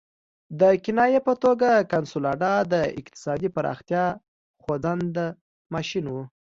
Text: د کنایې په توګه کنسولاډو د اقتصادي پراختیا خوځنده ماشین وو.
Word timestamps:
د 0.59 0.61
کنایې 0.83 1.19
په 1.27 1.33
توګه 1.43 1.69
کنسولاډو 1.93 2.53
د 2.73 2.75
اقتصادي 2.99 3.49
پراختیا 3.55 4.05
خوځنده 4.63 5.25
ماشین 5.73 6.05
وو. 6.09 6.23